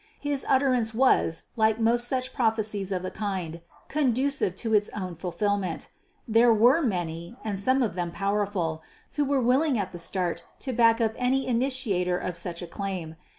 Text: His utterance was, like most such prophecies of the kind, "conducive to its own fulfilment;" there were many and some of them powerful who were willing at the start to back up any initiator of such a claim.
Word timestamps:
His 0.19 0.43
utterance 0.49 0.95
was, 0.95 1.43
like 1.55 1.79
most 1.79 2.07
such 2.07 2.33
prophecies 2.33 2.91
of 2.91 3.03
the 3.03 3.11
kind, 3.11 3.61
"conducive 3.87 4.55
to 4.55 4.73
its 4.73 4.89
own 4.99 5.13
fulfilment;" 5.13 5.89
there 6.27 6.51
were 6.51 6.81
many 6.81 7.37
and 7.43 7.59
some 7.59 7.83
of 7.83 7.93
them 7.93 8.11
powerful 8.11 8.81
who 9.13 9.23
were 9.25 9.39
willing 9.41 9.77
at 9.77 9.91
the 9.91 9.99
start 9.99 10.43
to 10.61 10.73
back 10.73 10.99
up 11.01 11.13
any 11.17 11.45
initiator 11.45 12.17
of 12.17 12.35
such 12.35 12.63
a 12.63 12.67
claim. 12.67 13.15